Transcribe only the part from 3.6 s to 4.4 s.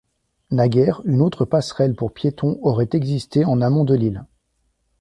amont de l'île.